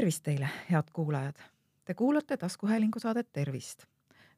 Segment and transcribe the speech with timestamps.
[0.00, 1.36] tervist teile, head kuulajad!
[1.84, 3.84] Te kuulate taskuhäälingu saadet Tervist.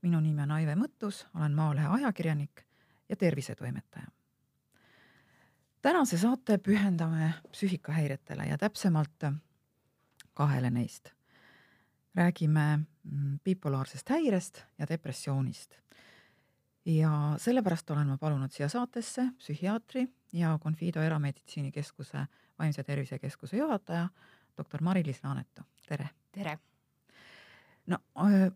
[0.03, 2.65] minu nimi on Aive Mõttus, olen Maalehe ajakirjanik
[3.09, 4.07] ja tervisetoimetaja.
[5.83, 9.25] tänase saate pühendame psüühikahäiretele ja täpsemalt
[10.35, 11.09] kahele neist.
[12.15, 15.79] räägime mm, bipolaarsest häirest ja depressioonist.
[16.85, 22.27] ja sellepärast olen ma palunud siia saatesse psühhiaatri ja Confido Erameditsiinikeskuse
[22.59, 24.09] vaimse tervise keskuse juhataja
[24.57, 26.09] doktor Mari-Liis Laanetu, tere!
[26.33, 26.59] tere!
[27.87, 27.99] no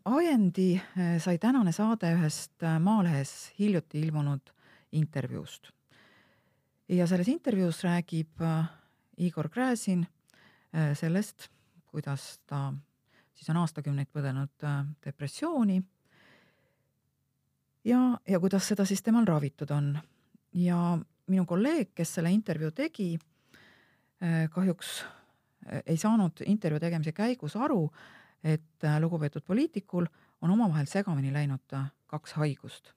[0.04, 0.80] ajendi
[1.18, 4.52] sai tänane saade ühest Maalehes hiljuti ilmunud
[4.92, 5.70] intervjuust.
[6.88, 8.44] ja selles intervjuus räägib
[9.16, 10.06] Igor Gräzin
[10.94, 11.48] sellest,
[11.86, 12.72] kuidas ta
[13.34, 14.66] siis on aastakümneid põdenud
[15.04, 15.82] depressiooni
[17.84, 19.98] ja, ja kuidas seda siis temal ravitud on.
[20.52, 23.18] ja minu kolleeg, kes selle intervjuu tegi,
[24.50, 25.00] kahjuks
[25.86, 27.90] ei saanud intervjuu tegemise käigus aru,
[28.44, 30.06] et äh, lugupeetud poliitikul
[30.42, 32.92] on omavahel segamini läinud äh, kaks haigust.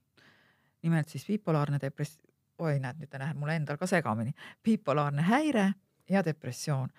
[0.81, 2.21] nimelt siis bipolaarne depress-,
[2.59, 4.31] oi näed, nüüd ta läheb mul endal ka segamini,
[4.63, 5.73] bipolaarne häire
[6.09, 6.89] ja depressioon.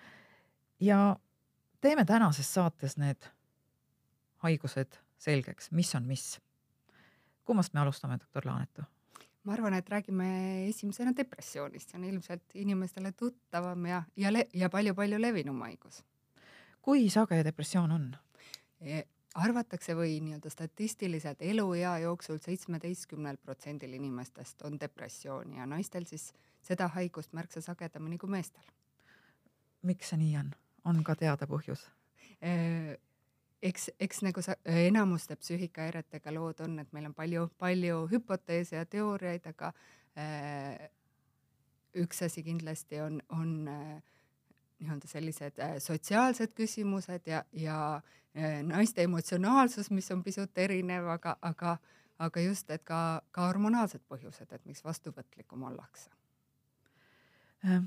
[0.79, 1.15] ja
[1.81, 3.29] teeme tänases saates need
[4.37, 6.41] haigused selgeks, mis on mis.
[7.45, 8.83] kummast me alustame, doktor Laanetu?
[9.43, 10.27] Ma arvan, et räägime
[10.69, 16.03] esimesena depressioonist, see on ilmselt inimestele tuttavam ja, ja, ja palju-palju levinum haigus.
[16.81, 18.05] kui sage depressioon on
[18.81, 19.03] e,?
[19.35, 26.89] arvatakse või nii-öelda statistiliselt eluea jooksul seitsmeteistkümnel protsendil inimestest on depressiooni ja naistel siis seda
[26.97, 28.65] haigust märksa sagedamini kui meestel.
[29.81, 30.51] miks see nii on,
[30.85, 31.87] on ka teada põhjus
[32.41, 32.97] e,?
[33.61, 38.85] Eks, eks nagu sa, enamuste psüühikahäiretega lood on, et meil on palju, palju hüpoteese ja
[38.89, 39.71] teooriaid, aga
[40.17, 40.89] äh,
[42.01, 44.01] üks asi kindlasti on, on äh,
[44.81, 47.77] nii-öelda sellised äh, sotsiaalsed küsimused ja, ja
[48.35, 51.77] äh, naiste emotsionaalsus, mis on pisut erinev, aga, aga,
[52.19, 56.09] aga just, et ka, ka hormonaalsed põhjused, et miks vastuvõtlikum ollakse
[57.65, 57.83] äh,.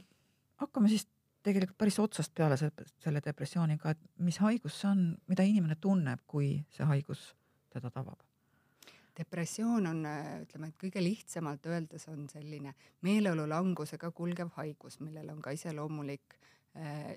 [0.63, 1.09] hakkame siis
[1.45, 6.57] tegelikult päris otsast peale selle depressiooniga, et mis haigus see on, mida inimene tunneb, kui
[6.75, 7.33] see haigus
[7.73, 8.23] teda tabab?
[9.15, 10.01] depressioon on,
[10.43, 12.73] ütleme, et kõige lihtsamalt öeldes on selline
[13.07, 16.35] meeleolulangusega kulgev haigus, millel on ka iseloomulik
[16.75, 17.15] äh,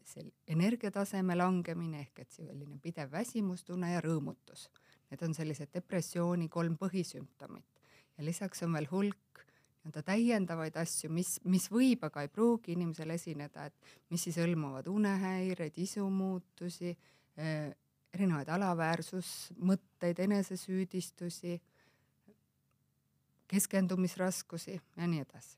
[0.48, 4.68] energiataseme langemine ehk et selline pidev väsimustunne ja rõõmutus.
[5.10, 7.82] Need on sellised depressiooni kolm põhisümptomit
[8.18, 9.47] ja lisaks on veel hulk
[9.88, 13.76] nii-öelda täiendavaid asju, mis, mis võib, aga ei pruugi inimesel esineda, et
[14.12, 16.92] mis siis hõlmavad unehäireid, isumuutusi
[17.38, 17.72] eh,,
[18.14, 21.62] erinevaid alaväärsusmõtteid, enesesüüdistusi,
[23.48, 25.58] keskendumisraskusi ja nii edasi.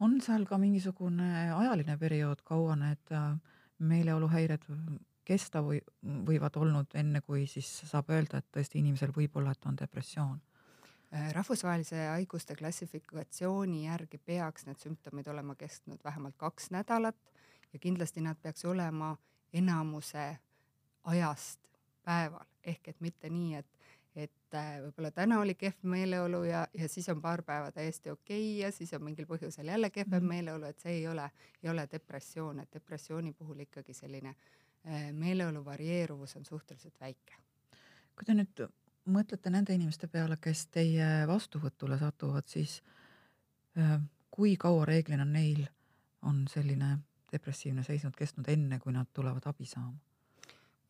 [0.00, 3.36] on seal ka mingisugune ajaline periood, kaua need äh,
[3.78, 4.64] meeleoluhäired
[5.24, 9.66] kesta või võivad olnud, enne kui siis saab öelda, et tõesti inimesel võib olla, et
[9.66, 10.40] on depressioon
[11.32, 17.32] rahvusvahelise haiguste klassifikatsiooni järgi peaks need sümptomid olema kestnud vähemalt kaks nädalat
[17.72, 19.16] ja kindlasti nad peaks olema
[19.52, 20.38] enamuse
[21.04, 21.60] ajast
[22.04, 23.68] päeval, ehk et mitte nii, et,
[24.16, 28.40] et äh, võib-olla täna oli kehv meeleolu ja, ja siis on paar päeva täiesti okei
[28.40, 31.30] okay ja siis on mingil põhjusel jälle kehvem mm meeleolu, et see ei ole,
[31.62, 37.36] ei ole depressioon, et depressiooni puhul ikkagi selline äh, meeleolu varieeruvus on suhteliselt väike.
[38.16, 38.66] kui te nüüd
[39.06, 42.82] mõtlete nende inimeste peale, kes teie vastuvõtule satuvad, siis
[43.78, 43.98] äh,
[44.30, 45.66] kui kaua reeglina neil
[46.22, 46.98] on selline
[47.32, 49.98] depressiivne seisund kestnud, enne kui nad tulevad abi saama?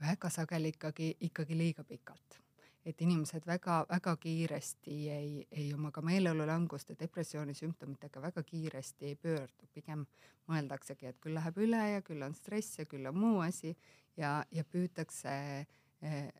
[0.02, 2.40] väga sageli ikkagi, ikkagi liiga pikalt.
[2.84, 9.14] et inimesed väga-väga kiiresti ei, ei oma ka meeleolulangust ja depressiooni sümptomitega väga kiiresti ei
[9.16, 10.02] pöördu, pigem
[10.50, 13.76] mõeldaksegi, et küll läheb üle ja küll on stress ja küll on muu asi
[14.16, 15.36] ja, ja püütakse
[16.02, 16.32] eh,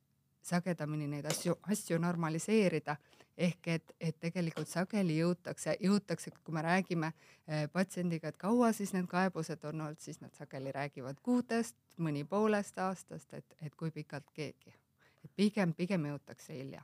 [0.43, 2.97] sagedamini neid asju, asju normaliseerida.
[3.37, 7.09] ehk et, et tegelikult sageli jõutakse, jõutakse, kui me räägime
[7.49, 12.27] eh, patsiendiga, et kaua siis need kaebused on olnud, siis nad sageli räägivad kuudest, mõni
[12.29, 14.75] poolest aastast, et, et kui pikalt keegi.
[15.25, 16.83] et pigem, pigem jõutakse hilja.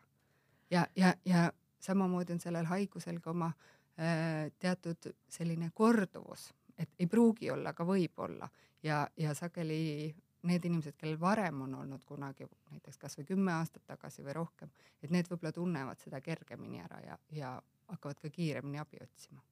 [0.70, 7.06] ja, ja, ja samamoodi on sellel haigusel ka oma äh, teatud selline korduvus, et ei
[7.06, 8.49] pruugi olla, aga võib olla
[8.82, 14.23] ja, ja sageli need inimesed, kellel varem on olnud kunagi näiteks kasvõi kümme aastat tagasi
[14.23, 14.70] või rohkem,
[15.02, 17.52] et need võib-olla tunnevad seda kergemini ära ja, ja
[17.88, 19.43] hakkavad ka kiiremini abi otsima.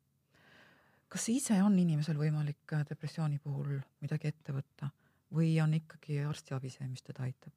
[1.08, 4.90] kas ise on inimesel võimalik äh, depressiooni puhul midagi ette võtta
[5.34, 7.52] või on ikkagi arstiabi see, mis teda aitab?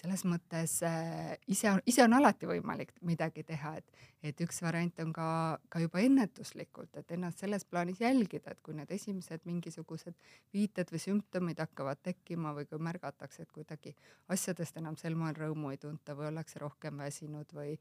[0.00, 5.12] Selles mõttes äh, ise, ise on alati võimalik midagi teha, et, et üks variant on
[5.16, 5.28] ka,
[5.72, 10.16] ka juba ennetuslikult, et ennast selles plaanis jälgida, et kui need esimesed mingisugused
[10.56, 13.94] viited või sümptomid hakkavad tekkima või kui märgatakse, et kuidagi
[14.32, 17.76] asjadest enam sel moel rõõmu ei tunta või ollakse rohkem väsinud või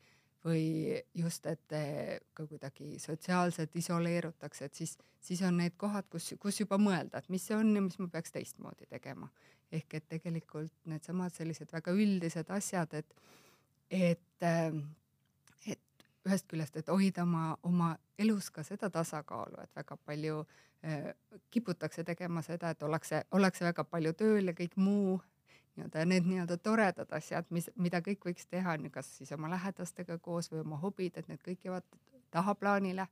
[0.45, 1.73] või just, et
[2.33, 7.27] ka kuidagi sotsiaalselt isoleerutakse, et siis, siis on need kohad, kus, kus juba mõelda, et
[7.27, 9.27] mis see on ja mis ma peaks teistmoodi tegema
[9.71, 13.15] ehk et tegelikult needsamad sellised väga üldised asjad, et,
[13.89, 14.81] et, ähm,
[15.65, 20.41] et ühest küljest, et hoida oma, oma elus ka seda tasakaalu, et väga palju
[20.85, 21.11] äh,
[21.51, 25.19] kiputakse tegema seda, et ollakse, ollakse väga palju tööl ja kõik muu
[25.79, 30.51] nii-öelda need nii-öelda toredad asjad, mis, mida kõik võiks teha, kas siis oma lähedastega koos
[30.51, 31.85] või oma hobid, et need kõik jäävad
[32.31, 33.07] tahaplaanile.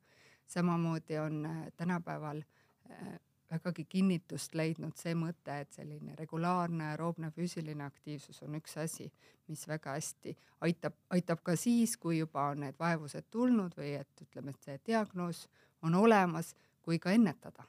[0.47, 2.41] samamoodi on äh, tänapäeval
[2.91, 3.19] äh,
[3.51, 9.07] vägagi kinnitust leidnud see mõte, et selline regulaarne aeroobne füüsiline aktiivsus on üks asi,
[9.47, 14.23] mis väga hästi aitab, aitab ka siis, kui juba on need vaevused tulnud või et
[14.25, 15.45] ütleme, et see diagnoos
[15.87, 17.63] on olemas, kui ka ennetada.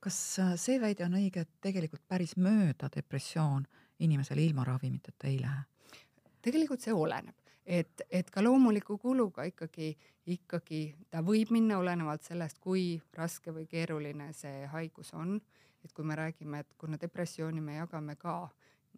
[0.00, 3.64] kas äh, see väide on õige, et tegelikult päris mööda depressioon
[3.98, 5.64] inimesel ilma ravimiteta ei lähe?
[6.42, 9.94] tegelikult see oleneb et, et ka loomuliku kuluga ikkagi,
[10.26, 15.40] ikkagi ta võib minna olenevalt sellest, kui raske või keeruline see haigus on.
[15.84, 18.48] et kui me räägime, et kuna depressiooni me jagame ka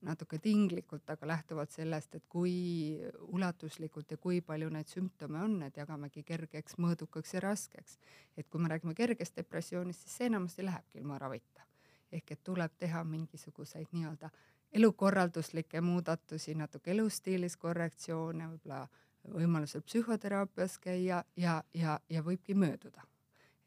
[0.02, 3.00] natuke tinglikult, aga lähtuvalt sellest, et kui
[3.34, 7.98] ulatuslikult ja kui palju neid sümptome on, et jagamegi kergeks, mõõdukaks ja raskeks.
[8.36, 11.62] et kui me räägime kergest depressioonist, siis see enamasti lähebki ilma ravita.
[12.12, 14.30] ehk et tuleb teha mingisuguseid nii-öelda
[14.72, 18.86] elukorralduslikke muudatusi, natuke elustiilis korrektsioone, võib-olla
[19.32, 23.02] võimalusel psühhoteraapias käia ja, ja, ja võibki mööduda.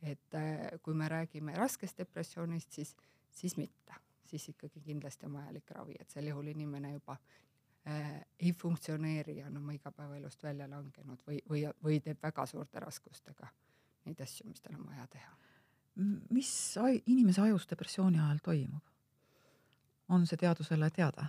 [0.01, 2.95] et äh, kui me räägime raskest depressioonist, siis,
[3.31, 3.93] siis mitte,
[4.25, 7.17] siis ikkagi kindlasti on vajalik ravi, et sel juhul inimene juba
[7.87, 12.79] äh, ei funktsioneeri ja on oma igapäevaelust välja langenud või, või, või teeb väga suurte
[12.79, 13.49] raskustega
[14.05, 15.35] neid asju, mis tal on vaja teha.
[16.29, 16.51] mis
[17.05, 18.88] inimese ajus depressiooni ajal toimub?
[20.09, 21.25] On see teadusele teada?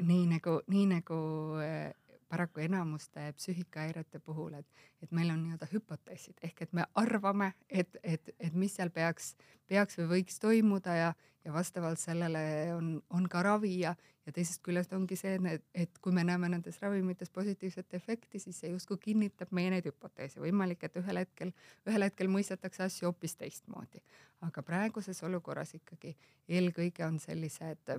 [0.00, 1.16] nii nagu, nii nagu
[1.60, 1.92] äh,
[2.32, 4.68] paraku enamuste psüühikahäirete puhul, et,
[5.02, 9.34] et meil on nii-öelda hüpoteesid ehk et me arvame, et, et, et mis seal peaks,
[9.68, 11.10] peaks või võiks toimuda ja,
[11.44, 13.92] ja vastavalt sellele on, on ka ravi ja,
[14.24, 18.62] ja teisest küljest ongi see, et, et kui me näeme nendes ravimites positiivset efekti, siis
[18.64, 20.40] see justkui kinnitab meie neid hüpoteese.
[20.40, 21.52] võimalik, et ühel hetkel,
[21.84, 24.00] ühel hetkel mõistetakse asju hoopis teistmoodi.
[24.40, 26.16] aga praeguses olukorras ikkagi
[26.48, 27.92] eelkõige on sellised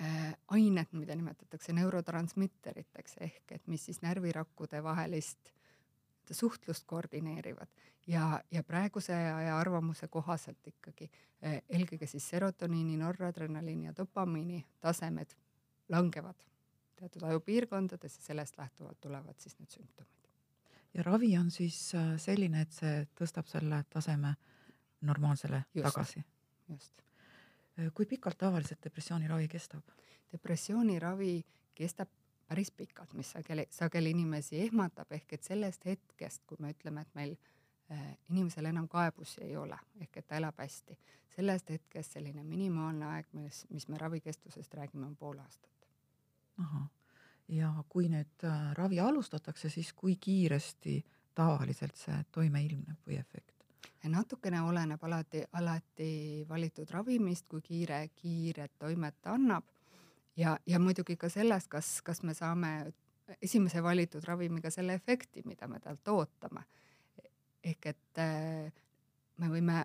[0.00, 5.50] Äh, ained, mida nimetatakse neurotransmitteriteks ehk et mis siis närvirakkude vahelist
[6.30, 7.72] suhtlust koordineerivad
[8.06, 11.08] ja, ja praeguse aja arvamuse kohaselt ikkagi
[11.42, 15.34] eh, eelkõige siis serotoniini, noradrenaliini ja dopamiini tasemed
[15.88, 16.46] langevad
[17.00, 20.30] teatud ajupiirkondades ja sellest lähtuvalt tulevad siis need sümptomid.
[20.94, 24.36] ja ravi on siis äh, selline, et see tõstab selle taseme
[25.00, 26.24] normaalsele just, tagasi?
[26.68, 27.07] just Äh,
[27.94, 29.94] kui pikalt tavaliselt depressiooniravi kestab?
[30.32, 31.44] depressiooniravi
[31.74, 32.08] kestab
[32.48, 37.14] päris pikalt, mis sageli, sageli inimesi ehmatab, ehk et sellest hetkest, kui me ütleme, et
[37.14, 37.34] meil
[37.92, 40.96] äh, inimesel enam kaebusi ei ole, ehk et ta elab hästi,
[41.36, 45.88] sellest hetkest selline minimaalne aeg, mis, mis me ravikestusest räägime, on pool aastat.
[46.58, 46.88] ahah,
[47.48, 51.02] ja kui nüüd äh, ravi alustatakse, siis kui kiiresti
[51.34, 53.57] tavaliselt see toime ilmneb või efekt?
[54.04, 59.64] Natukene oleneb alati, alati valitud ravimist, kui kiire, kiiret toimet ta annab.
[60.36, 62.92] ja, ja muidugi ka sellest, kas, kas me saame
[63.42, 66.62] esimese valitud ravimiga selle efekti, mida me talt ootame.
[67.64, 68.20] ehk et
[69.36, 69.84] me võime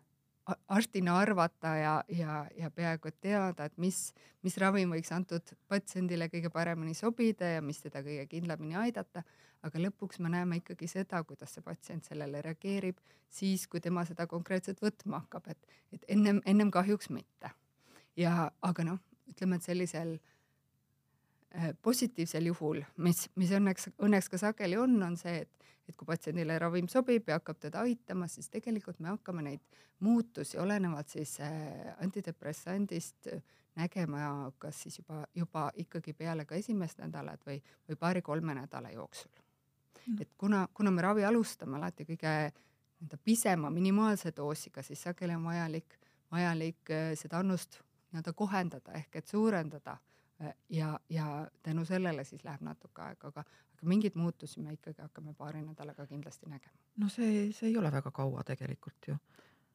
[0.67, 3.99] arstina arvata ja, ja, ja peaaegu et teada, et mis,
[4.43, 9.23] mis ravim võiks antud patsiendile kõige paremini sobida ja mis teda kõige kindlamini aidata.
[9.63, 12.97] aga lõpuks me näeme ikkagi seda, kuidas see patsient sellele reageerib
[13.29, 17.51] siis, kui tema seda konkreetselt võtma hakkab, et, et ennem, ennem kahjuks mitte.
[18.17, 18.99] ja, aga noh,
[19.31, 20.32] ütleme, et sellisel äh,
[21.81, 26.55] positiivsel juhul, mis, mis õnneks, õnneks ka sageli on, on see, et et kui patsiendile
[26.59, 31.91] ravim sobib ja hakkab teda aitama, siis tegelikult me hakkame neid muutusi olenevalt siis äh,
[31.99, 33.27] antidepressandist
[33.75, 39.31] nägema kas siis juba, juba ikkagi peale ka esimest nädalat või, või paari-kolme nädala jooksul.
[40.07, 40.21] Mm..
[40.21, 45.45] et kuna, kuna me ravi alustame alati kõige nii-öelda pisema minimaalse doosiga, siis sageli on
[45.47, 45.99] vajalik,
[46.31, 47.79] vajalik äh, seda annust
[48.11, 49.97] nii-öelda kohendada ehk et suurendada.
[49.97, 50.12] äh,
[50.69, 53.43] ja, ja tänu sellele siis läheb natuke aega, aga,
[53.77, 56.77] aga mingeid muutusi me ikkagi hakkame paari nädalaga kindlasti nägema.
[56.97, 59.17] no see, see ei ole väga kaua tegelikult ju.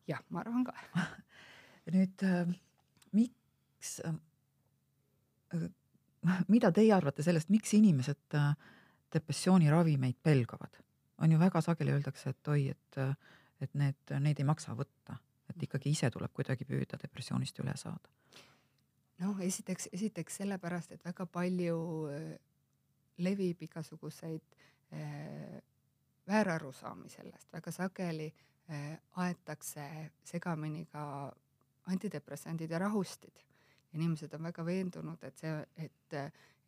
[0.08, 0.74] jah, ma arvan ka
[1.94, 2.54] nüüd äh,
[3.12, 4.00] miks
[5.54, 5.70] äh,
[6.48, 8.52] mida teie arvate sellest, miks inimesed äh,
[9.14, 10.82] depressiooniravimeid pelgavad?
[11.18, 12.98] on ju väga sageli öeldakse, et oi, et,
[13.60, 15.16] et need, neid ei maksa võtta,
[15.50, 18.12] et ikkagi ise tuleb kuidagi püüda depressioonist üle saada.
[19.22, 21.78] Noh, esiteks, esiteks sellepärast, et väga palju
[22.12, 22.28] äh,
[23.24, 24.58] levib igasuguseid
[24.92, 25.58] äh,
[26.28, 28.28] väärarusaami sellest, väga sageli
[28.70, 29.88] äh, aetakse
[30.24, 31.32] segamini ka
[31.88, 33.44] antidepressandid ja rahustid.
[33.92, 36.16] inimesed on väga veendunud, et see, et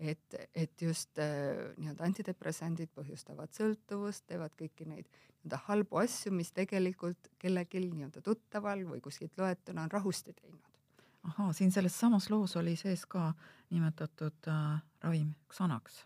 [0.00, 6.52] et, et just äh, nii-öelda antidepressandid põhjustavad sõltuvust, teevad kõiki neid nii-öelda halbu asju, mis
[6.56, 10.69] tegelikult kellelgi nii-öelda tuttaval või kuskilt loetuna on rahusti teinud.
[11.22, 13.32] Ahaa, siin selles samas loos oli sees ka
[13.70, 16.04] nimetatud äh, ravim Xanax.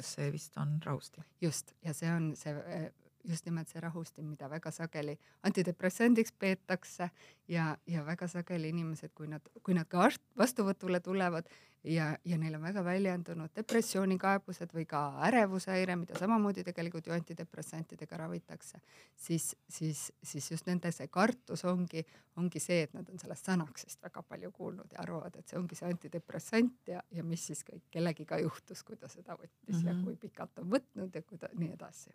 [0.00, 1.20] see vist on rahusti.
[1.40, 2.92] just, ja see on see äh,
[3.28, 7.10] just nimelt see rahustin, mida väga sageli antidepressandiks peetakse
[7.48, 11.48] ja, ja väga sageli inimesed, kui nad, kui nad ka vastuvõtule tulevad
[11.84, 18.18] ja, ja neil on väga väljendunud depressioonikaebused või ka ärevushäire, mida samamoodi tegelikult ju antidepressantidega
[18.24, 18.80] ravitakse,
[19.16, 22.04] siis, siis, siis just nende see kartus ongi,
[22.38, 25.78] ongi see, et nad on sellest Xanaxist väga palju kuulnud ja arvavad, et see ongi
[25.78, 29.86] see antidepressant ja, ja mis siis kõik kellegiga juhtus, kui ta seda võttis mm -hmm.
[29.86, 30.04] ja mhm.
[30.04, 32.14] kui pikalt on võtnud ja kui ta nii edasi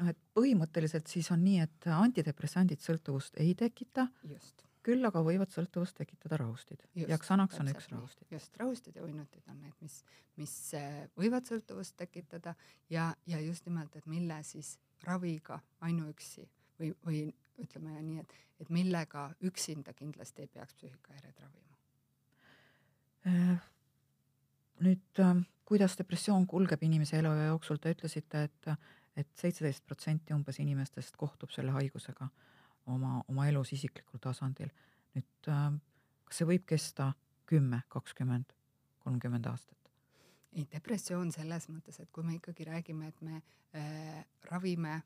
[0.00, 4.08] noh, et põhimõtteliselt siis on nii, et antidepressandid sõltuvust ei tekita.
[4.84, 8.26] küll aga võivad sõltuvust tekitada rahustid just, ja Xanax on üks rahustid.
[8.30, 10.02] just, rahustid ja uinutid on need, mis,
[10.36, 12.54] mis äh, võivad sõltuvust tekitada
[12.90, 14.74] ja, ja just nimelt, et mille siis
[15.04, 16.44] raviga ainuüksi
[16.80, 17.22] või, või
[17.64, 21.80] ütleme nii, et, et millega üksinda kindlasti ei peaks psüühikahäired ravima.
[23.30, 23.64] Äh,
[24.84, 28.74] nüüd, äh, kuidas depressioon kulgeb inimese eluea jooksul, te ütlesite, et
[29.16, 32.28] et seitseteist protsenti umbes inimestest kohtub selle haigusega
[32.86, 34.70] oma, oma elus isiklikul tasandil.
[35.14, 35.70] nüüd äh,
[36.24, 37.12] kas see võib kesta
[37.46, 38.54] kümme, kakskümmend,
[39.04, 39.78] kolmkümmend aastat?
[40.54, 43.40] ei, depressioon selles mõttes, et kui me ikkagi räägime, et me
[43.74, 45.00] äh, ravime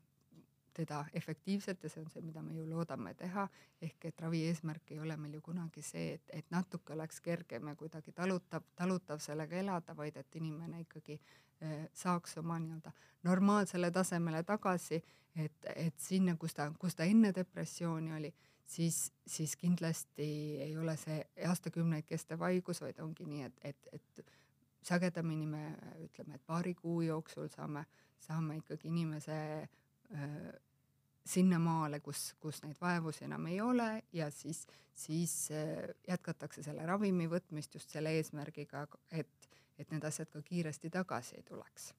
[0.73, 3.47] teda efektiivselt ja see on see, mida me ju loodame teha,
[3.81, 7.71] ehk et ravi eesmärk ei ole meil ju kunagi see, et, et natuke oleks kergem
[7.71, 13.91] ja kuidagi talutav, talutav sellega elada, vaid et inimene ikkagi eh, saaks oma nii-öelda normaalsele
[13.91, 15.01] tasemele tagasi,
[15.35, 18.33] et, et sinna, kus ta, kus ta enne depressiooni oli,
[18.69, 20.29] siis, siis kindlasti
[20.61, 24.37] ei ole see aastakümneid kestev haigus, vaid ongi nii, et, et, et
[24.85, 25.63] sagedamini me
[26.05, 27.85] ütleme, et paari kuu jooksul saame,
[28.19, 29.37] saame ikkagi inimese
[31.29, 37.27] sinnamaale, kus, kus neid vaevusi enam ei ole ja siis, siis äh, jätkatakse selle ravimi
[37.29, 41.93] võtmist just selle eesmärgiga, et, et need asjad ka kiiresti tagasi ei tuleks.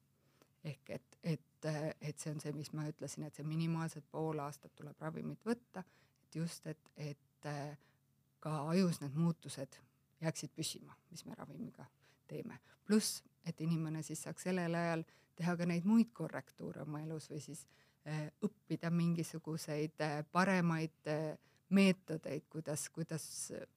[0.65, 4.43] ehk et, et, äh, et see on see, mis ma ütlesin, et see minimaalselt pool
[4.43, 5.85] aastat tuleb ravimit võtta,
[6.25, 7.79] et just, et, et äh,
[8.41, 9.79] ka ajus need muutused
[10.21, 11.87] jääksid püsima, mis me ravimiga
[12.29, 12.59] teeme.
[12.85, 15.05] pluss, et inimene siis saaks sellel ajal
[15.37, 17.90] teha ka neid muid korrektuure oma elus või siis äh, Äh,
[18.45, 21.39] õppida mingisuguseid äh, paremaid äh,
[21.71, 23.25] meetodeid, kuidas, kuidas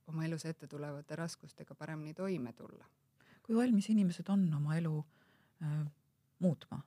[0.08, 2.86] oma elus ette tulevate raskustega paremini toime tulla.
[3.44, 5.06] kui valmis inimesed on oma elu
[5.64, 5.84] äh,
[6.40, 6.80] muutma,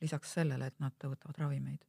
[0.00, 1.84] lisaks sellele, et nad võtavad ravimeid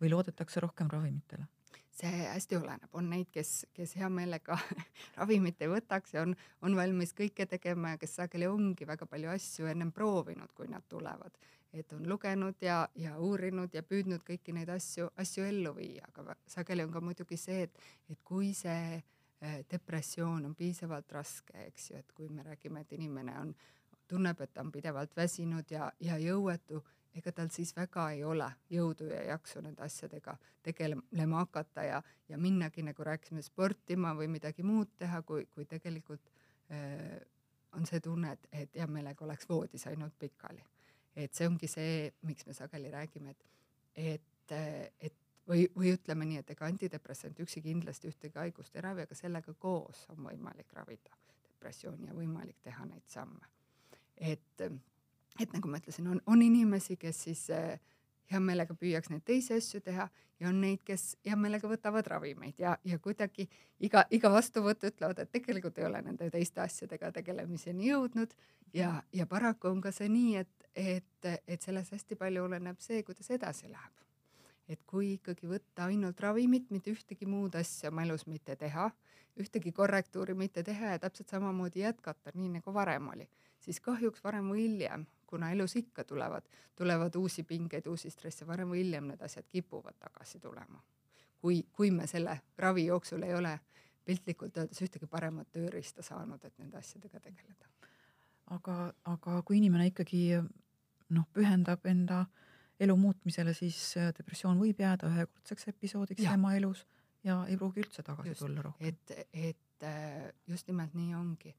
[0.00, 1.46] või loodetakse rohkem ravimitele?
[1.92, 4.56] See hästi oleneb, on neid, kes, kes hea meelega
[5.18, 9.32] ravimit ei võtaks ja on, on valmis kõike tegema ja kes sageli ongi väga palju
[9.32, 11.36] asju ennem proovinud, kui nad tulevad.
[11.72, 16.36] Et on lugenud ja, ja uurinud ja püüdnud kõiki neid asju, asju ellu viia, aga
[16.46, 17.78] sageli on ka muidugi see, et,
[18.12, 22.92] et kui see äh, depressioon on piisavalt raske, eks ju, et kui me räägime, et
[22.98, 23.54] inimene on,
[24.08, 26.82] tunneb, et ta on pidevalt väsinud ja, ja jõuetu,
[27.14, 32.38] ega tal siis väga ei ole jõudu ja jaksu nende asjadega tegelema hakata ja, ja
[32.38, 36.30] minnagi, nagu rääkisime, sportima või midagi muud teha, kui, kui tegelikult
[36.72, 37.18] äh,
[37.72, 40.62] on see tunne, et, et hea meelega oleks voodis ainult pikali
[41.16, 43.44] et see ongi see, miks me sageli räägime, et,
[43.94, 44.54] et,
[45.00, 45.16] et
[45.48, 49.54] või, või ütleme nii, et ega antidepressant üksi kindlasti ühtegi haigust ei ravi, aga sellega
[49.60, 53.50] koos on võimalik ravida depressiooni ja võimalik teha neid samme.
[54.16, 54.64] et,
[55.40, 57.80] et nagu ma ütlesin, on, on inimesi, kes siis äh,
[58.32, 60.08] hea meelega püüaks neid teisi asju teha
[60.40, 63.46] ja on neid, kes hea meelega võtavad ravimeid ja, ja kuidagi
[63.80, 68.34] iga, iga vastuvõtt ütlevad, et tegelikult ei ole nende teiste asjadega tegelemiseni jõudnud
[68.74, 73.02] ja, ja paraku on ka see nii, et, et, et selles hästi palju oleneb see,
[73.06, 73.98] kuidas edasi läheb.
[74.72, 78.86] et kui ikkagi võtta ainult ravimit, mitte ühtegi muud asja oma elus mitte teha,
[79.36, 83.26] ühtegi korrektuuri mitte teha ja täpselt samamoodi jätkata, nii nagu varem oli,
[83.60, 86.44] siis kahjuks varem või hiljem kuna elus ikka tulevad,
[86.76, 90.82] tulevad uusi pingeid, uusi stresse, varem või hiljem need asjad kipuvad tagasi tulema.
[91.42, 93.56] kui, kui me selle ravi jooksul ei ole
[94.04, 97.66] piltlikult öeldes ühtegi paremat tööriista saanud, et nende asjadega tegeleda.
[98.54, 100.22] aga, aga kui inimene ikkagi
[101.10, 102.24] noh, pühendab enda
[102.82, 106.36] elu muutmisele, siis depressioon võib jääda ühekordseks episoodiks Jah.
[106.36, 106.86] tema elus
[107.24, 108.88] ja ei pruugi üldse tagasi Just, tulla rohkem.
[108.88, 111.54] et, et äh, just nimelt nii ongi,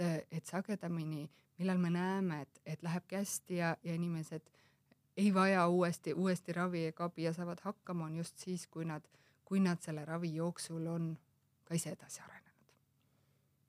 [0.00, 4.42] et, et sagedamini, millal me näeme, et, et lähebki hästi ja, ja inimesed
[5.16, 9.02] ei vaja uuesti, uuesti ravi ega abi ja saavad hakkama, on just siis, kui nad,
[9.44, 11.18] kui nad selle ravi jooksul on
[11.64, 12.74] ka ise edasi arenenud.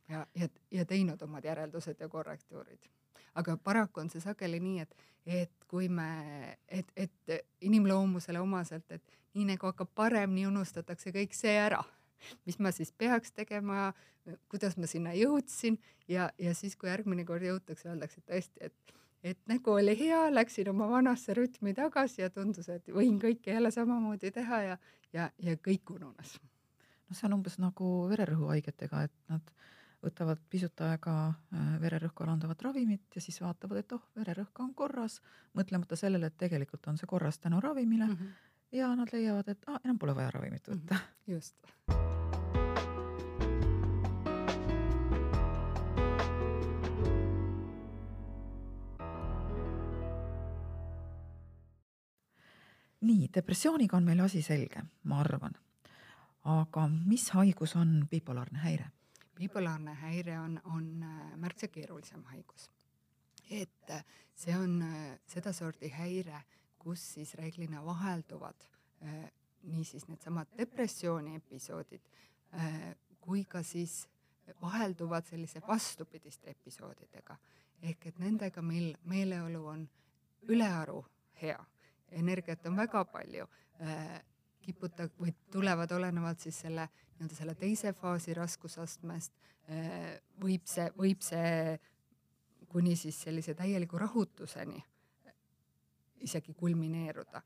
[0.10, 2.79] ja, ja, ja teinud omad järeldused ja korrektuurid.
[3.36, 9.03] aga paraku on see sageli nii, et, et kui me, et, et inimloomusele omaselt, et
[9.34, 11.84] nii nagu hakkab parem, nii unustatakse kõik see ära
[12.45, 13.91] mis ma siis peaks tegema,
[14.51, 19.39] kuidas ma sinna jõudsin ja, ja siis, kui järgmine kord jõutakse, öeldakse tõesti, et, et
[19.50, 24.31] nägu oli hea, läksin oma vanasse rütmi tagasi ja tundus, et võin kõike jälle samamoodi
[24.36, 24.77] teha ja,
[25.13, 26.38] ja, ja kõik ununes.
[27.07, 29.53] noh, see on umbes nagu vererõhuhaigetega, et nad
[30.03, 35.21] võtavad pisut aega äh, vererõhku alandavat ravimit ja siis vaatavad, et oh, vererõhk on korras,
[35.57, 38.36] mõtlemata sellele, et tegelikult on see korras tänu ravimile mm -hmm.
[38.71, 41.00] Ja nad leiavad, et ah, enam pole vaja ravimit võtta mm.
[41.00, 41.33] -hmm.
[41.33, 41.55] just
[53.07, 55.55] nii, depressiooniga on meil asi selge, ma arvan.
[56.47, 58.91] aga mis haigus on bipolaarne häire?
[59.38, 62.69] bipolaarne häire on, on äh, märksa keerulisem haigus.
[63.50, 64.03] et äh,
[64.36, 66.41] see on äh, sedasorti häire,
[66.79, 68.67] kus siis reeglina vahelduvad
[69.67, 72.07] niisiis needsamad depressiooni episoodid
[73.22, 74.07] kui ka siis
[74.62, 77.36] vahelduvad sellise vastupidiste episoodidega.
[77.81, 79.84] Ehk et nendega meil meeleolu on
[80.48, 81.01] ülearu
[81.41, 81.60] hea.
[82.12, 83.48] Energiat on väga palju
[83.81, 84.22] äh,,
[84.62, 89.34] kiputa- või tulevad olenevalt siis selle nii-öelda selle teise faasi raskusastmest
[90.41, 91.79] võib see, võib see
[92.72, 94.84] kuni siis sellise täieliku rahutuseni
[96.21, 97.41] isegi kulmineeruda.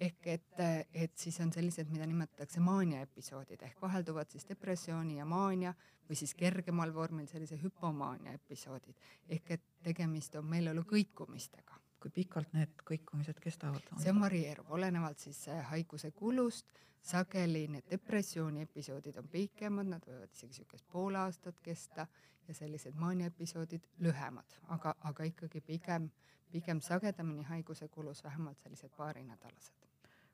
[0.00, 0.60] ehk et,
[0.94, 5.74] et siis on sellised, mida nimetatakse maania episoodid ehk vahelduvad siis depressiooni ja maania
[6.08, 8.94] või siis kergemal vormil sellise hüpomaania episoodid
[9.28, 13.82] ehk et tegemist on meeleolu kõikumistega kui pikalt need kõikumised kestavad?
[13.98, 16.66] see on varieeruv, olenevalt siis haiguse kulust.
[17.08, 22.06] sageli need depressiooni episoodid on pikemad, nad võivad isegi niisugust pool aastat kesta
[22.48, 26.10] ja sellised maaniaepisoodid lühemad, aga, aga ikkagi pigem,
[26.52, 29.74] pigem sagedamini haiguse kulus vähemalt sellised paarinädalased.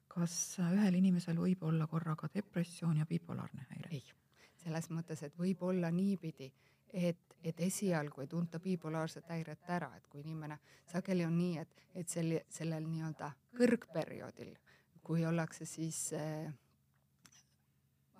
[0.09, 3.89] kas ühel inimesel võib olla korraga depressioon ja bipolaarne häire?
[3.91, 4.05] ei,
[4.63, 6.53] selles mõttes, et võib olla niipidi
[6.95, 10.59] et, et esialgu ei tunta bipolaarset häiret ära, et kui inimene,
[10.93, 14.55] sageli on nii, et, et selle, sellel nii-öelda kõrgperioodil,
[15.05, 16.53] kui ollakse siis äh,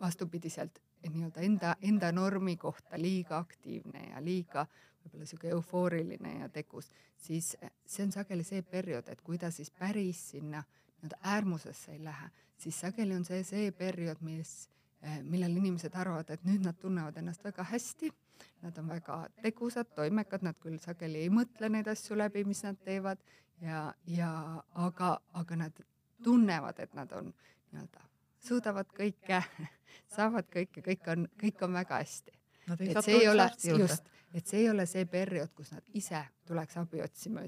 [0.01, 4.67] vastupidiselt nii-öelda enda, enda normi kohta liiga aktiivne ja liiga
[5.05, 6.89] võib-olla sihuke eufooriline ja tegus,
[7.21, 7.53] siis
[7.87, 12.31] see on sageli see periood, et kui ta siis päris sinna nii-öelda äärmusesse ei lähe,
[12.57, 14.71] siis sageli on see see periood, mis,
[15.23, 18.13] millal inimesed arvavad, et nüüd nad tunnevad ennast väga hästi
[18.63, 22.79] Nad on väga tegusad, toimekad, nad küll sageli ei mõtle neid asju läbi, mis nad
[22.87, 23.21] teevad
[23.61, 24.31] ja, ja
[24.87, 25.83] aga, aga nad
[26.25, 28.07] tunnevad, et nad on nii-öelda,
[28.45, 29.43] suudavad kõike,
[30.15, 32.33] saavad kõike, kõik on, kõik on väga hästi.
[32.79, 36.77] et see ei ole, just, et see ei ole see periood, kus nad ise tuleks
[36.81, 37.45] abi otsima,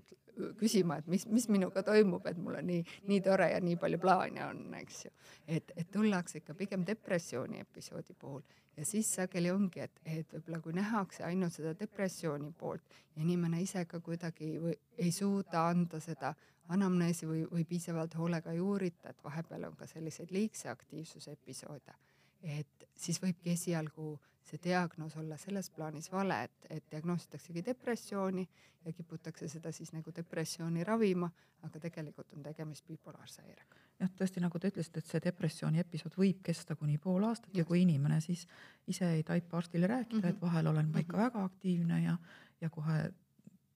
[0.61, 3.98] küsima, et mis, mis minuga toimub, et mul on nii, nii tore ja nii palju
[4.02, 5.11] plaane on, eks ju.
[5.46, 8.42] et, et tullakse ikka pigem depressiooni episoodi puhul
[8.76, 13.62] ja siis sageli ongi, et, et võib-olla kui nähakse ainult seda depressiooni poolt ja inimene
[13.64, 16.35] ise ka kuidagi või ei suuda anda seda
[16.68, 21.94] anamneesi või, või piisavalt hoolega ei uurita, et vahepeal on ka selliseid liigse aktiivsuse episoode,
[22.42, 28.48] et siis võibki esialgu see diagnoos olla selles plaanis vale, et, et diagnoositaksegi depressiooni
[28.85, 31.31] ja kiputakse seda siis nagu depressiooni ravima,
[31.66, 36.16] aga tegelikult on tegemist bipolaarse häirega jah, tõesti, nagu te ütlesite, et see depressiooni episood
[36.18, 38.46] võib kesta kuni pool aastat ja, ja kui inimene siis
[38.90, 40.35] ise ei taipa arstile rääkida mm, -hmm.
[40.35, 40.46] et mhm.
[40.46, 41.24] vahel olen ma ikka mm -hmm.
[41.24, 42.18] väga aktiivne ja,
[42.61, 43.12] ja kohe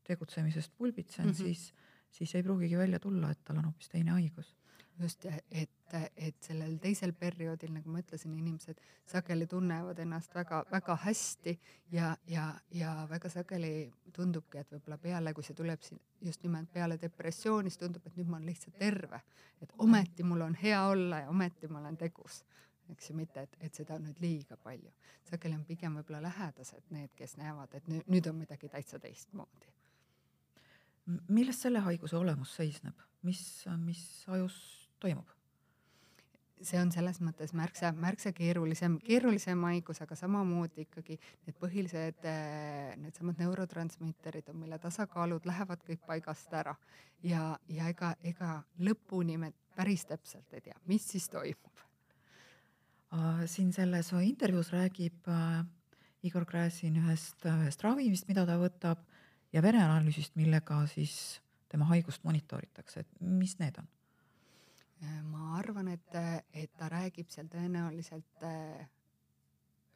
[0.05, 1.37] tegutsemisest pulbitsen mm, -hmm.
[1.37, 1.75] siis,
[2.11, 4.55] siis ei pruugigi välja tulla, et tal on hoopis teine haigus
[5.01, 5.71] just, et,
[6.17, 11.57] et sellel teisel perioodil, nagu ma ütlesin, inimesed sageli tunnevad ennast väga-väga hästi
[11.93, 16.73] ja, ja, ja väga sageli tundubki, et võib-olla peale, kui see tuleb siin just nimelt
[16.73, 19.23] peale depressiooni, siis tundub, et nüüd ma olen lihtsalt terve,
[19.63, 22.43] et ometi mul on hea olla ja ometi ma olen tegus
[22.91, 24.91] eks ju, mitte et, et seda on nüüd liiga palju.
[25.29, 29.71] sageli on pigem võib-olla lähedased need, kes näevad, et nüüd, nüüd on midagi täitsa teistmoodi.
[31.29, 33.43] Milles selle haiguse olemus seisneb, mis,
[33.85, 34.57] mis ajus
[35.01, 35.29] toimub?
[36.65, 42.91] see on selles mõttes märksa, märksa keerulisem, keerulisem haigus, aga samamoodi ikkagi need põhilised, äh,
[43.01, 46.75] needsamad neurotransmitterid on, mille tasakaalud lähevad kõik paigast ära
[47.25, 51.87] ja, ja ega, ega lõpuni me päris täpselt ei tea, mis siis toimub.
[53.47, 55.65] siin selles intervjuus räägib äh,
[56.23, 59.07] Igor Gräzin ühest, ühest ravimist, mida ta võtab
[59.53, 63.89] ja vereanalüüsist, millega siis tema haigust monitooritakse, et mis need on?
[65.31, 66.17] ma arvan, et,
[66.53, 68.83] et ta räägib seal tõenäoliselt äh,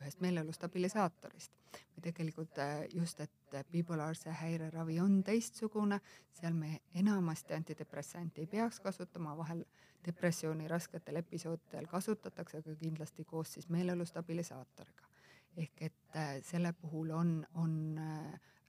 [0.00, 1.52] ühest meeleolu stabilisaatorist
[1.94, 6.00] või tegelikult äh, just, et bipolaarse häire ravi on teistsugune,
[6.32, 9.64] seal me enamasti antidepressanti ei peaks kasutama, vahel
[10.06, 15.12] depressiooni rasketel episoodidel kasutatakse, aga kindlasti koos siis meeleolu stabilisaatoriga.
[15.56, 18.00] ehk et äh, selle puhul on, on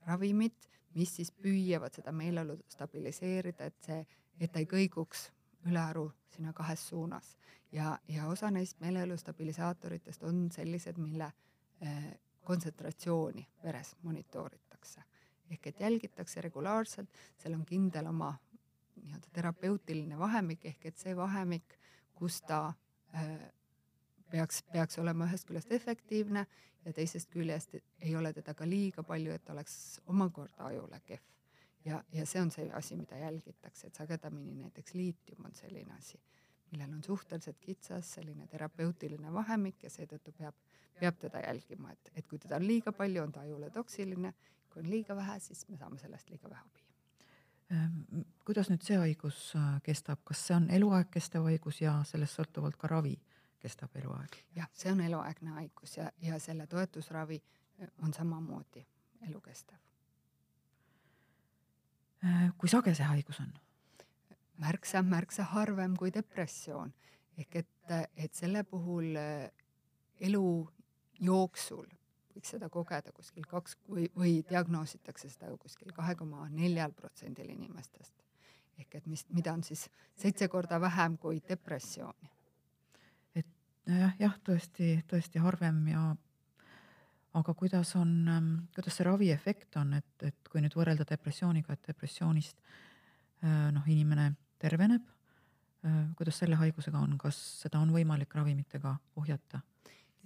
[0.06, 3.98] ravimid, mis siis püüavad seda meeleolu stabiliseerida, et see,
[4.40, 5.30] et ta ei kõiguks
[5.66, 7.34] ülearu sinna kahes suunas
[7.72, 11.32] ja, ja osa neist meeleolu stabilisaatoritest on sellised, mille
[11.80, 12.12] eh,
[12.44, 15.02] kontsentratsiooni veres monitooritakse.
[15.50, 18.32] ehk et jälgitakse regulaarselt, seal on kindel oma
[18.96, 21.76] nii-öelda terapeutiline vahemik, ehk et see vahemik,
[22.14, 22.72] kus ta
[23.14, 23.52] eh,
[24.30, 26.46] peaks, peaks olema ühest küljest efektiivne
[26.84, 31.24] ja teisest küljest ei ole teda ka liiga palju, et oleks omakorda ajule kehv.
[31.86, 36.18] Ja, ja see on see asi, mida jälgitakse, et sagedamini näiteks liitium on selline asi,
[36.72, 40.56] millel on suhteliselt kitsas selline terapeutiline vahemik ja seetõttu peab,
[40.98, 44.34] peab teda jälgima, et, et kui teda on liiga palju, on ta ajule toksiline,
[44.72, 46.82] kui on liiga vähe, siis me saame sellest liiga vähe abi.
[47.70, 52.38] Ehm, kuidas nüüd see haigus äh, kestab, kas see on eluaeg kestev haigus ja sellest
[52.38, 53.14] sõltuvalt ka ravi
[53.60, 54.38] kestab eluaeg?
[54.56, 58.86] jah, see on eluaegne haigus ja, ja selle toetusravi äh, on samamoodi
[59.28, 59.86] elukestev
[62.24, 63.52] Äh, kui sage see haigus on?
[64.56, 66.92] märksa, märksa harvem kui depressioon.
[67.38, 69.50] ehk et, et selle puhul äh,
[70.28, 70.46] elu
[71.20, 71.90] jooksul
[72.32, 78.14] võiks seda kogeda kuskil kaks või, või diagnoositakse seda kuskil kahe koma neljal protsendil inimestest.
[78.78, 82.32] ehk et mis, mida on siis seitse korda vähem kui depressiooni.
[83.86, 86.16] Et jah, tõesti, tõesti harvem ja
[87.36, 91.88] aga kuidas on, ähm, kuidas see raviefekt on, et, et kui nüüd võrrelda depressiooniga, et
[91.90, 92.58] depressioonist
[93.44, 94.30] äh, noh, inimene
[94.62, 95.04] terveneb,
[95.84, 99.62] äh, kuidas selle haigusega on, kas seda on võimalik ravimitega ohjata?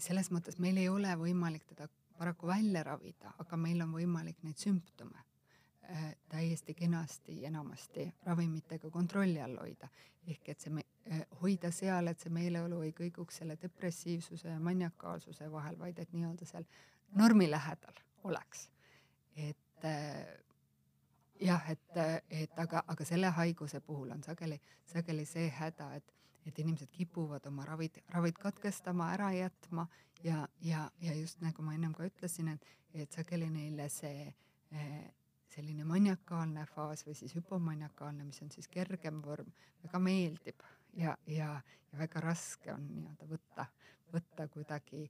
[0.01, 1.85] selles mõttes meil ei ole võimalik teda
[2.17, 9.43] paraku välja ravida, aga meil on võimalik neid sümptome äh, täiesti kenasti enamasti ravimitega kontrolli
[9.45, 9.91] all hoida.
[10.27, 10.73] ehk et see
[11.43, 16.47] hoida seal, et see meeleolu ei kõiguks selle depressiivsuse ja maniakaalsuse vahel, vaid et nii-öelda
[16.47, 16.67] seal
[17.17, 18.69] normi lähedal oleks.
[19.37, 20.27] et äh,
[21.41, 26.13] jah, et, et aga, aga selle haiguse puhul on sageli, sageli see häda, et,
[26.47, 29.87] et inimesed kipuvad oma ravid, ravid katkestama, ära jätma
[30.25, 35.07] ja, ja, ja just nagu ma ennem ka ütlesin, et, et sageli neile see eh,
[35.51, 39.51] selline maniakaalne faas või siis hüpomaniakaalne, mis on siis kergem vorm,
[39.83, 40.63] väga meeldib
[40.97, 41.55] ja, ja,
[41.93, 43.67] ja väga raske on nii-öelda võtta,
[44.13, 45.09] võtta kuidagi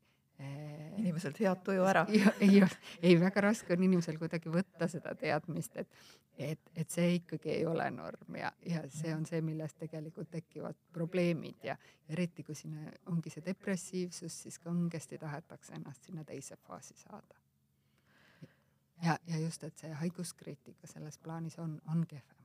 [0.99, 2.07] inimeselt head tuju ära.
[2.45, 2.63] ei,
[3.03, 5.89] ei väga raske on inimesel kuidagi võtta seda teadmist, et,
[6.39, 10.79] et, et see ikkagi ei ole norm ja, ja see on see, millest tegelikult tekivad
[10.95, 11.77] probleemid ja
[12.09, 17.37] eriti kui sinna ongi see depressiivsus, siis kangesti tahetakse ennast sinna teise faasi saada.
[19.05, 22.37] ja, ja just, et see haiguskriitika selles plaanis on, on kehvem.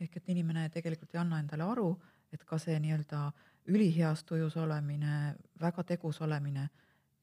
[0.00, 1.90] ehk et inimene tegelikult ei anna endale aru,
[2.32, 3.30] et ka see nii-öelda
[3.70, 6.68] üliheas tujus olemine, väga tegus olemine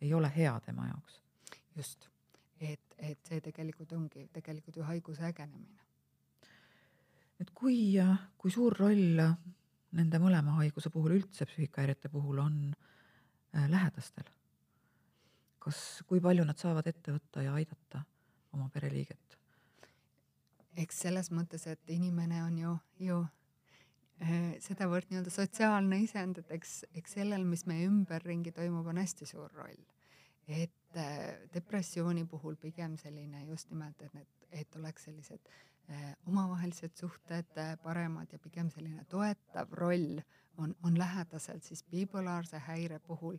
[0.02, 1.22] ei ole hea tema jaoks.
[1.76, 2.08] just,
[2.60, 5.84] et, et see tegelikult ongi tegelikult ju haiguse ägenemine.
[7.40, 7.98] et kui,
[8.38, 9.22] kui suur roll
[9.98, 12.60] nende mõlema haiguse puhul, üldse psüühikahäirete puhul on
[13.56, 14.30] äh, lähedastel?
[15.60, 18.04] kas, kui palju nad saavad ette võtta ja aidata
[18.54, 19.38] oma pereliiget?
[20.78, 22.78] eks selles mõttes, et inimene on ju,
[23.10, 23.24] ju
[24.64, 29.52] sedavõrd nii-öelda sotsiaalne isend, et eks, eks sellel, mis meie ümberringi toimub, on hästi suur
[29.54, 29.78] roll.
[30.48, 35.50] et äh, depressiooni puhul pigem selline just nimelt, et need, et oleks sellised
[35.90, 40.22] äh, omavahelised suhted äh, paremad ja pigem selline toetav roll
[40.58, 43.36] on, on lähedasel siis bipolaarse häire puhul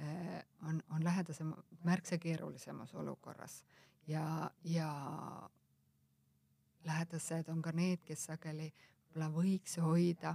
[0.00, 1.52] äh, on, on lähedasem
[1.84, 3.64] märksa keerulisemas olukorras
[4.06, 4.92] ja, ja
[6.84, 8.72] lähedased on ka need, kes sageli
[9.12, 10.34] võib-olla võiks hoida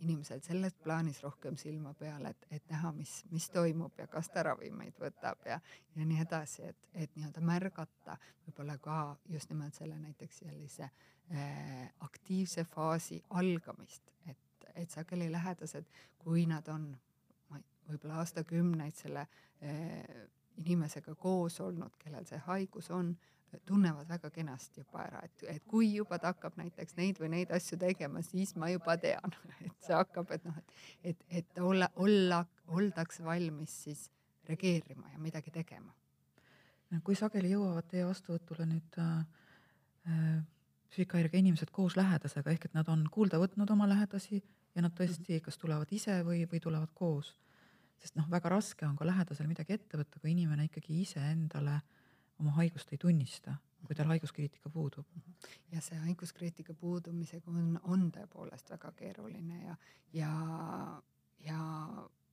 [0.00, 4.42] inimesel selles plaanis rohkem silma peal, et, et näha, mis, mis toimub ja kas ta
[4.42, 5.60] ravimeid võtab ja,
[5.96, 11.92] ja nii edasi, et, et nii-öelda märgata võib-olla ka just nimelt selle näiteks sellise äh,
[12.00, 15.86] aktiivse faasi algamist, et, et sageli lähedased,
[16.18, 16.94] kui nad on
[17.90, 19.26] võib-olla aastakümneid selle
[19.60, 20.26] eh,
[20.60, 23.14] inimesega koos olnud, kellel see haigus on,
[23.66, 27.50] tunnevad väga kenasti juba ära, et, et kui juba ta hakkab näiteks neid või neid
[27.54, 29.34] asju tegema, siis ma juba tean,
[29.66, 30.76] et see hakkab, et noh, et,
[31.12, 34.06] et, et olla, olla, oldaks valmis siis
[34.48, 35.92] reageerima ja midagi tegema.
[37.04, 39.18] kui sageli jõuavad teie vastuvõtule nüüd äh,
[40.10, 40.40] äh,
[40.90, 44.42] psüühikahäirega inimesed koos lähedasega, ehk et nad on kuulda võtnud oma lähedasi
[44.74, 47.36] ja nad tõesti kas tulevad ise või, või tulevad koos.
[48.00, 51.99] sest noh, väga raske on ka lähedasel midagi ette võtta, kui inimene ikkagi iseendale äh,
[52.40, 53.54] oma haigust ei tunnista,
[53.86, 55.06] kui tal haiguskriitika puudub.
[55.72, 59.76] ja see haiguskriitika puudumisega on, on tõepoolest väga keeruline ja,
[60.12, 60.32] ja,
[61.46, 61.60] ja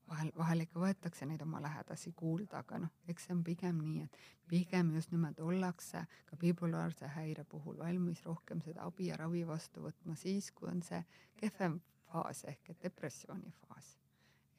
[0.09, 4.05] vahel, vahel ikka võetakse neid oma lähedasi kuulda, aga noh, eks see on pigem nii,
[4.07, 4.17] et
[4.49, 9.83] pigem just nimelt ollakse ka bipolaarse häire puhul valmis rohkem seda abi ja ravi vastu
[9.87, 11.03] võtma siis, kui on see
[11.39, 13.97] kehvem faas ehk et depressiooni faas.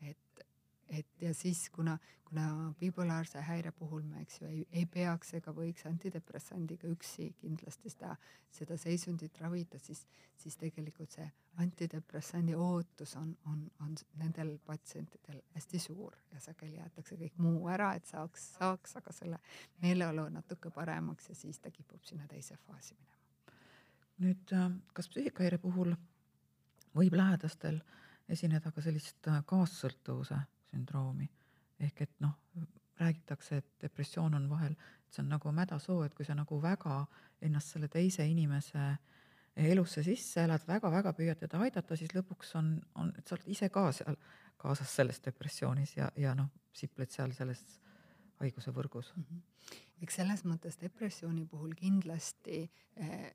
[0.02, 0.44] et,
[0.88, 5.52] et ja siis, kuna, kuna bipolaarse häire puhul me, eks ju, ei, ei peaks ega
[5.52, 8.16] võiks antidepressandiga üksi kindlasti seda,
[8.50, 10.04] seda seisundit ravida, siis,
[10.36, 17.18] siis tegelikult see antidepressandi ootus on, on, on nendel patsientidel hästi suur ja sageli jäetakse
[17.20, 19.40] kõik muu ära, et saaks, saaks aga selle
[19.82, 23.16] meeleolu natuke paremaks ja siis ta kipub sinna teise faasi minema.
[24.18, 25.94] nüüd, äh, kas psüühikahäire puhul
[26.96, 27.80] võib lähedastel
[28.28, 30.38] esineda ka sellist äh, kaassõltuvuse
[30.70, 31.28] sündroomi.
[31.80, 32.34] ehk et noh,
[32.98, 34.74] räägitakse, et depressioon on vahel,
[35.10, 37.04] see on nagu mädasoo, et kui sa nagu väga
[37.42, 38.96] ennast selle teise inimese
[39.58, 43.68] elusse sisse elad väga,, väga-väga püüad teda aidata, siis lõpuks on, on, sa oled ise
[43.74, 44.18] ka seal
[44.58, 47.62] kaasas selles depressioonis ja, ja noh, sipled seal selles
[48.38, 49.24] haiguse võrgus mm.
[49.24, 49.82] -hmm.
[50.02, 52.64] eks selles mõttes depressiooni puhul kindlasti
[52.96, 53.30] eh,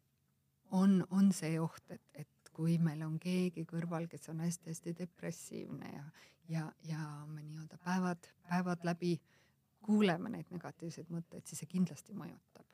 [0.71, 5.93] on, on see oht, et, et kui meil on keegi kõrval, kes on hästi-hästi depressiivne
[5.93, 6.03] ja,
[6.49, 9.17] ja, ja me nii-öelda päevad, päevad läbi
[9.83, 12.65] kuuleme neid negatiivseid mõtteid, siis see kindlasti mõjutab.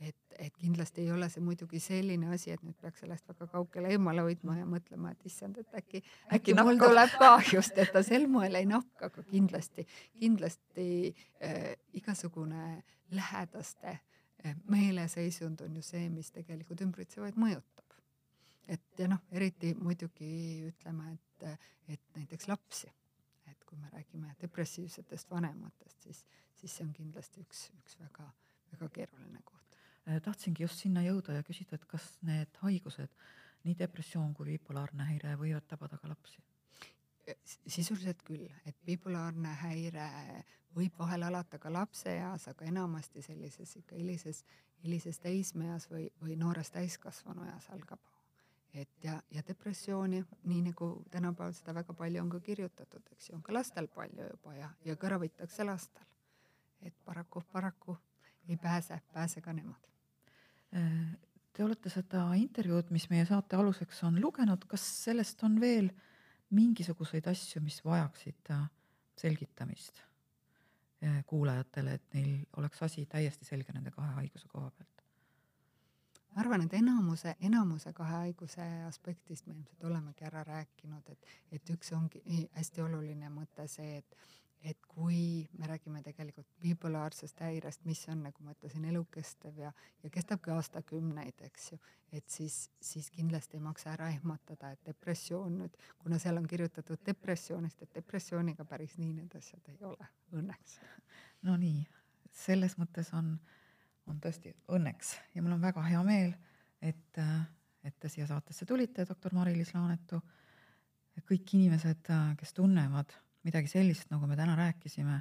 [0.00, 3.94] et, et kindlasti ei ole see muidugi selline asi, et nüüd peaks sellest väga kaugele
[3.94, 6.02] eemale hoidma ja mõtlema, et issand, et äkki,
[6.36, 9.86] äkki mul tuleb ka just, et ta sel moel ei nakka, aga kindlasti,
[10.20, 10.90] kindlasti
[11.40, 12.82] äh, igasugune
[13.16, 17.85] lähedaste äh, meeleseisund on ju see, mis tegelikult ümbritsevaid mõjutab
[18.98, 20.30] ja noh, eriti muidugi
[20.70, 22.90] ütleme, et, et näiteks lapsi,
[23.50, 29.42] et kui me räägime depressiivsetest vanematest, siis, siis see on kindlasti üks, üks väga-väga keeruline
[29.44, 29.78] koht.
[30.08, 33.12] Äh, tahtsingi just sinna jõuda ja küsida, et kas need haigused,
[33.66, 36.42] nii depressioon kui bipolaarne häire võivad tabada ka lapsi?
[37.66, 40.04] sisuliselt küll, et bipolaarne häire
[40.76, 44.44] võib vahel alata ka lapseeas, aga enamasti sellises ikka hilises,
[44.84, 47.98] hilises teismeeas või, või noores täiskasvanu eas algab
[48.76, 53.36] et ja, ja depressiooni, nii nagu tänapäeval seda väga palju on ka kirjutatud, eks ju,
[53.38, 56.04] on ka lastel palju juba ja, ja ka ravitakse lastel.
[56.82, 57.96] et paraku, paraku
[58.48, 59.88] ei pääse, pääse ka nemad.
[61.52, 65.88] Te olete seda intervjuud, mis meie saate aluseks on lugenud, kas sellest on veel
[66.54, 68.52] mingisuguseid asju, mis vajaksid
[69.16, 70.02] selgitamist
[71.02, 74.95] äh, kuulajatele, et neil oleks asi täiesti selge nende kahe haiguse koha pealt?
[76.36, 81.70] Ma arvan, et enamuse, enamuse kahe haiguse aspektist me ilmselt olemegi ära rääkinud, et, et
[81.72, 82.20] üks ongi
[82.52, 84.18] hästi oluline mõte see, et,
[84.68, 89.72] et kui me räägime tegelikult bipolaarsest häirest, mis on, nagu ma ütlesin, elukestev ja,
[90.04, 91.80] ja kestabki aastakümneid, eks ju,
[92.12, 97.00] et siis, siis kindlasti ei maksa ära ehmatada, et depressioon nüüd, kuna seal on kirjutatud
[97.06, 100.80] depressioonist, et depressiooniga päris nii need asjad ei ole, õnneks.
[101.48, 101.86] no nii,
[102.44, 103.38] selles mõttes on
[104.10, 106.34] on tõesti õnneks ja mul on väga hea meel,
[106.80, 107.20] et,
[107.84, 110.20] et te siia saatesse tulite, doktor Mari-Liis Laanetu.
[111.26, 113.14] kõik inimesed, kes tunnevad
[113.46, 115.20] midagi sellist, nagu me täna rääkisime,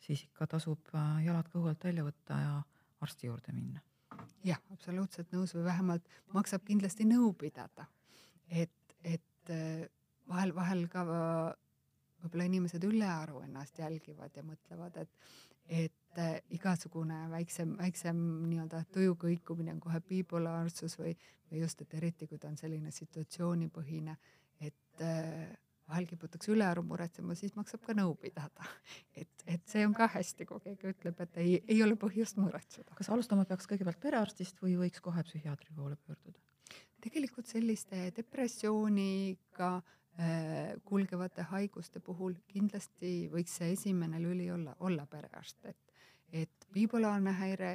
[0.00, 0.88] siis ikka tasub
[1.24, 2.54] jalad kõhu alt välja võtta ja
[3.00, 3.80] arsti juurde minna.
[4.44, 7.86] jah, absoluutselt nõus või vähemalt maksab kindlasti nõu pidada.
[8.48, 9.54] et, et
[10.28, 11.04] vahel, vahel ka
[12.22, 15.10] võib-olla inimesed ülearu ennast jälgivad ja mõtlevad, et,
[15.68, 18.16] et et igasugune väiksem, väiksem
[18.48, 21.14] nii-öelda tuju kõikumine on kohe bipolaarsus või,
[21.50, 24.16] või just, et eriti kui ta on selline situatsioonipõhine,
[24.64, 25.46] et äh,
[25.88, 28.68] vahel kiputakse ülearu muretsema, siis maksab ka nõu pidada.
[29.20, 32.96] et, et see on ka hästi, kui keegi ütleb, et ei, ei ole põhjust muretseda.
[32.96, 36.40] kas alustama peaks kõigepealt perearstist või võiks kohe psühhiaatri poole pöörduda?
[37.06, 39.94] tegelikult selliste depressiooniga äh,
[40.84, 45.92] kulgevate haiguste puhul kindlasti võiks see esimene lüli olla, olla perearst, et
[46.32, 47.70] et bipolaarne häire,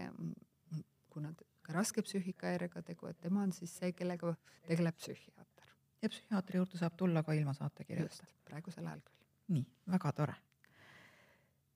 [1.10, 4.34] kuna ka raske psüühikahäirega tegu, et tema on siis see, kellega
[4.68, 5.68] tegeleb psühhiaater.
[6.02, 8.28] ja psühhiaatri juurde saab tulla ka ilma saatekirjata?
[8.46, 9.20] praegusel ajal küll.
[9.58, 10.36] nii, väga tore.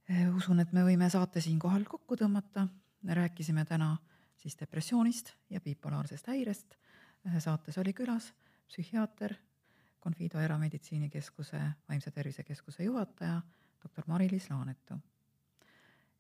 [0.10, 2.68] Eh, usun, et me võime saate siinkohal kokku tõmmata.
[3.06, 3.98] rääkisime täna
[4.36, 6.76] siis depressioonist ja bipolaarsest häirest.
[7.26, 8.34] Eh, saates oli külas
[8.68, 9.36] psühhiaater,
[10.06, 13.42] Confido Erameditsiinikeskuse vaimse tervise keskuse juhataja,
[13.84, 14.94] doktor Mari-Liis Laanetu.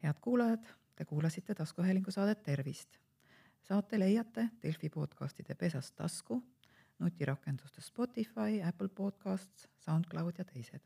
[0.03, 2.97] head kuulajad, te kuulasite taskuhäälingu saadet Tervist.
[3.61, 6.43] saate leiate Delfi podcastide pesast tasku,
[6.99, 10.81] nutirakendustes Spotify, Apple Podcasts, SoundCloud ja teised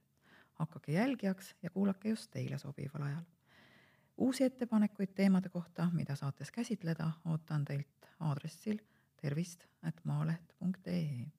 [0.54, 3.24] hakake jälgijaks ja kuulake just teile sobival ajal.
[4.18, 7.88] uusi ettepanekuid teemade kohta, mida saates käsitleda, ootan teilt
[8.20, 8.78] aadressil
[9.22, 11.39] tervist.maaleht.ee.